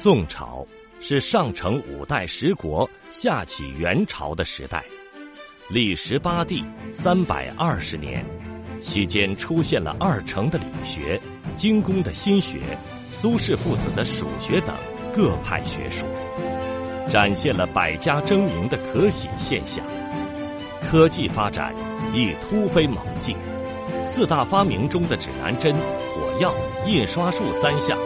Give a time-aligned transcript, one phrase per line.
[0.00, 0.64] 宋朝
[1.00, 4.84] 是上承五代十国、下启元朝的时代，
[5.68, 6.62] 历时八帝
[6.92, 8.24] 三百二十年，
[8.78, 11.20] 期间出现了二程的理学、
[11.56, 12.60] 精工的心学、
[13.10, 14.72] 苏轼父子的蜀学等
[15.12, 16.08] 各派学说，
[17.08, 19.84] 展现了百家争鸣的可喜现象。
[20.88, 21.74] 科技发展
[22.14, 23.36] 亦突飞猛进，
[24.04, 26.54] 四大发明中的指南针、火药、
[26.86, 27.98] 印刷术三项。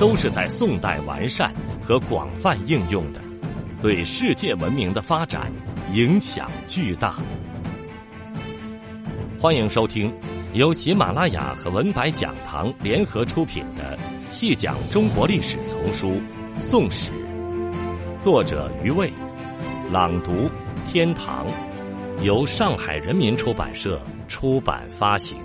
[0.00, 3.22] 都是在宋代完善和广泛应用的，
[3.80, 5.52] 对世界文明的发展
[5.92, 7.16] 影响巨大。
[9.38, 10.12] 欢迎收听
[10.52, 13.96] 由喜马拉雅和文白讲堂联合出品的
[14.34, 16.20] 《细讲中国历史丛书·
[16.60, 17.12] 宋史》，
[18.20, 19.12] 作者余卫，
[19.92, 20.50] 朗读
[20.84, 21.46] 天堂，
[22.20, 25.38] 由上海人民出版社出版发行。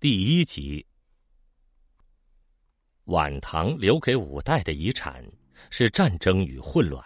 [0.00, 0.84] 第一集。
[3.06, 5.24] 晚唐留给五代的遗产
[5.70, 7.04] 是战争与混乱。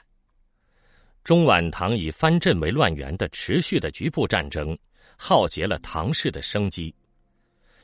[1.25, 4.79] 中晚唐以藩镇为乱源的持续的局部战争，
[5.17, 6.95] 浩劫了唐氏的生机。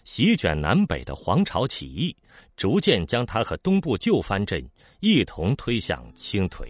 [0.04, 2.16] 席卷南北的黄巢起义，
[2.56, 4.64] 逐渐将他和东部旧藩镇
[5.00, 6.66] 一同推向倾颓。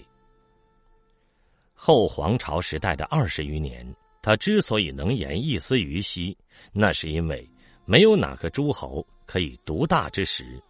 [1.74, 3.84] 后黄巢时代的二十余年，
[4.22, 6.36] 他之所以能言一丝于息，
[6.72, 7.46] 那是因为
[7.84, 10.62] 没有哪个诸侯可以独大之时。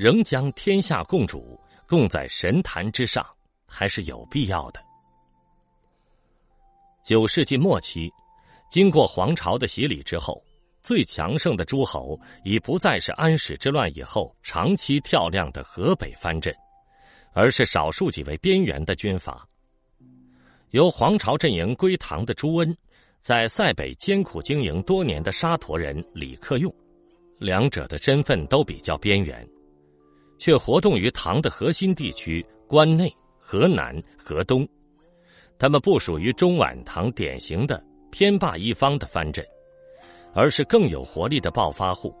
[0.00, 3.22] 仍将天下共主供在神坛之上，
[3.66, 4.82] 还是有必要的。
[7.04, 8.10] 九世纪末期，
[8.70, 10.42] 经过皇朝的洗礼之后，
[10.82, 16.50] 最强盛的诸侯已不再是安史之乱以后长期跳亮的河北藩镇，
[17.34, 19.46] 而是少数几位边缘的军阀。
[20.70, 22.74] 由皇朝阵营归唐的朱温，
[23.20, 26.74] 在塞北艰苦经营多年的沙陀人李克用，
[27.36, 29.46] 两者的身份都比较边缘。
[30.40, 34.66] 却活动于唐的核心地区关内、河南、河东，
[35.58, 39.44] 他们不属于中晚唐典型的偏霸一方的藩镇，
[40.32, 42.16] 而是更有活力的暴发户。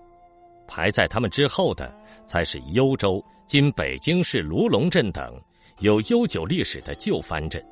[0.68, 1.90] 排在他们之后的，
[2.26, 5.42] 才是幽州（今北京市卢龙镇）等
[5.78, 7.64] 有悠久历史的旧藩镇。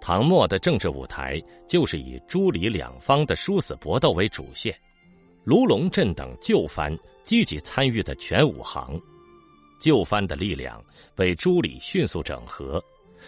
[0.00, 4.72] 唐末的政治舞台就是以朱李两方的殊死搏斗为主线，
[5.42, 9.00] 卢龙镇等旧藩积极参与的全武行。
[9.82, 10.80] 旧藩的力量
[11.12, 12.80] 被朱理迅速整合，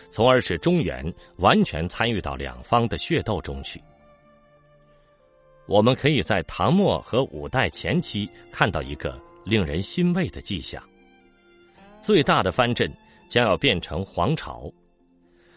[0.09, 3.83] 从而使中原完全参与到两方的血斗中去。
[5.67, 10.81] 我们可以在唐末和五代前期看到一个令人欣慰的迹象：
[12.01, 12.89] 最大的藩镇
[13.29, 14.73] 将要变成皇朝，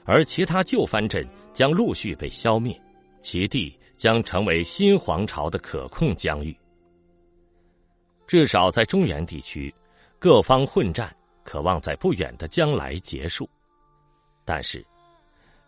[0.03, 2.75] 而其他旧藩镇将陆续被消灭，
[3.21, 6.57] 其地将成为新皇朝的可控疆域。
[8.25, 9.71] 至少在中原地区。
[10.19, 13.47] 各方混战，渴望在不远的将来结束，
[14.43, 14.83] 但是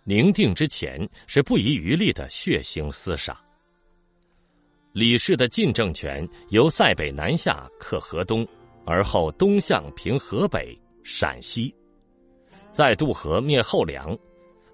[0.03, 3.39] 宁定之前是不遗余力的血腥厮杀。
[4.91, 8.45] 李氏的晋政权由塞北南下克河东，
[8.85, 11.73] 而后东向平河北、陕西，
[12.73, 14.17] 再渡河灭后梁，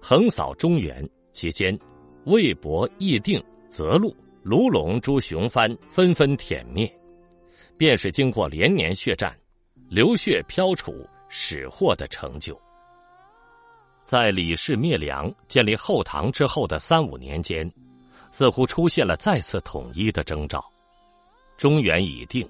[0.00, 1.06] 横扫中原。
[1.32, 1.78] 期间，
[2.24, 6.90] 魏博、义定、泽路、卢龙诸雄藩纷纷殄灭，
[7.76, 9.38] 便是经过连年血战。
[9.88, 12.60] 流血飘杵始获的成就，
[14.04, 17.72] 在李氏灭梁、建立后唐之后的三五年间，
[18.32, 20.64] 似乎出现了再次统一的征兆。
[21.56, 22.48] 中原已定，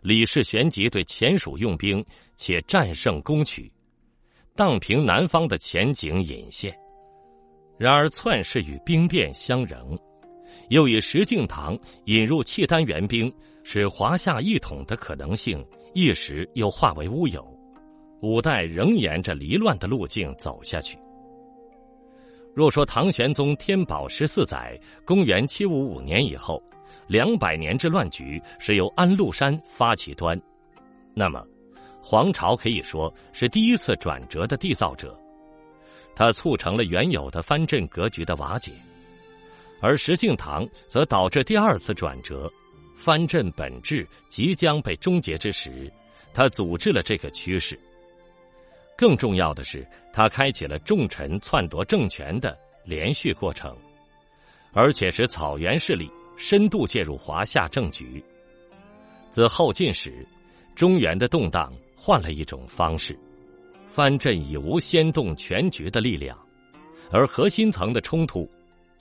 [0.00, 2.04] 李氏旋即对前蜀用兵，
[2.34, 3.72] 且战胜攻取，
[4.56, 6.76] 荡平南方的前景隐现。
[7.78, 9.96] 然而篡势与兵变相仍，
[10.68, 15.64] 又以石敬瑭引入契丹援兵，使华夏一统的可能性。
[15.94, 17.46] 一时又化为乌有，
[18.22, 20.96] 五代仍沿着离乱的路径走下去。
[22.54, 26.62] 若说唐玄宗天宝十四载（公元七五五年）以后，
[27.06, 30.40] 两百年之乱局是由安禄山发起端，
[31.14, 31.44] 那么
[32.02, 35.14] 黄巢可以说是第一次转折的缔造者，
[36.16, 38.72] 他促成了原有的藩镇格局的瓦解，
[39.82, 42.50] 而石敬瑭则导致第二次转折。
[42.96, 45.92] 藩镇本质即将被终结之时，
[46.32, 47.78] 他阻止了这个趋势。
[48.96, 53.76] 更重要的是，他开启了重臣篡夺政权的连续过程，
[54.72, 58.24] 而且使草原势力深度介入华夏政局。
[59.30, 60.24] 自后晋时，
[60.76, 63.18] 中原的动荡换了一种方式，
[63.88, 66.38] 藩镇已无掀动全局的力量，
[67.10, 68.48] 而核心层的冲突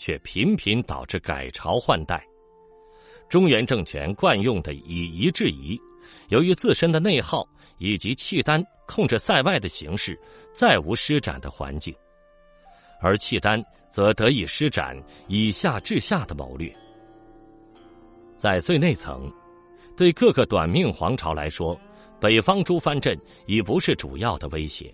[0.02, 2.26] 却频频导致改朝换代。
[3.30, 5.80] 中原政权惯用的以夷制夷，
[6.30, 10.20] 由于自身的内耗，以及契丹控制塞外的形势
[10.56, 11.94] 再无施展的环境，
[13.00, 16.76] 而契丹则得以施展以下至下的谋略。
[18.38, 19.32] 在最内层，
[19.96, 21.80] 对各个短命皇朝来说，
[22.20, 23.16] 北方诸藩镇
[23.46, 24.92] 已不是主要的威胁，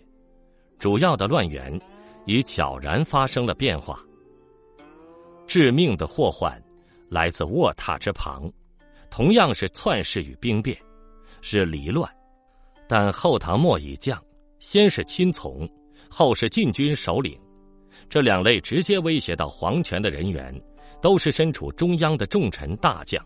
[0.77, 1.79] 主要的乱源
[2.25, 3.97] 已悄然发生了变化。
[5.47, 6.61] 致命的祸患
[7.09, 8.51] 来自卧榻之旁，
[9.09, 10.77] 同样是篡世与兵变，
[11.41, 12.11] 是离乱。
[12.87, 14.21] 但后唐末以将，
[14.59, 15.67] 先是亲从，
[16.09, 17.39] 后是禁军首领，
[18.09, 20.53] 这两类直接威胁到皇权的人员，
[21.01, 23.25] 都是身处中央的重臣大将，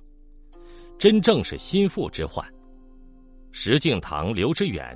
[1.00, 2.47] 真正是心腹之患。
[3.51, 4.95] 石敬瑭、刘知远，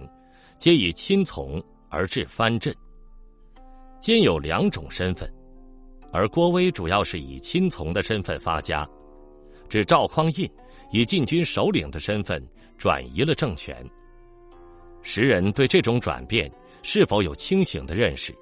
[0.60, 2.74] 皆以亲从而致藩镇，
[4.00, 5.32] 兼有两种身份，
[6.16, 8.88] 而郭威主要是以亲从的身份发家，
[9.68, 10.50] 指赵匡胤
[10.90, 12.42] 以禁军首领的身份
[12.78, 13.86] 转移了政权。
[15.02, 16.50] 时人对这种转变
[16.84, 18.34] 是否有清醒的认识，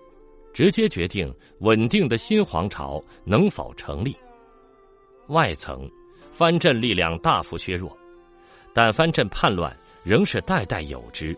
[0.53, 4.15] 直接决定稳定的新皇朝能否成立。
[5.29, 5.89] 外层，
[6.31, 7.97] 藩镇力量大幅削弱，
[8.71, 11.35] 但藩镇叛乱仍是代代有之。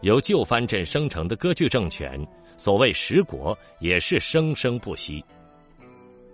[0.00, 2.26] 由旧藩镇生成的割据政权，
[2.58, 5.24] 所谓十国也是生生不息。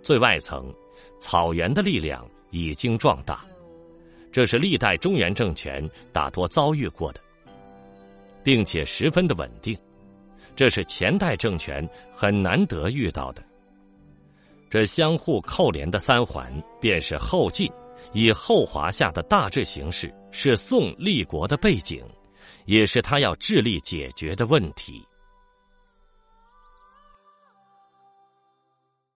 [0.03, 0.69] 最外层，
[1.21, 3.45] 草原的力量已经壮大，
[4.29, 7.21] 这是历代中原政权大多遭遇过的。
[8.43, 9.75] 并且十分的稳定，
[10.55, 11.83] 这是前代政权
[12.13, 13.43] 很难得遇到的。
[14.69, 17.67] 这相互扣连的三环，便是后晋
[18.13, 22.03] 以后华夏的大致形势，是宋立国的背景，
[22.65, 25.03] 也是他要致力解决的问题。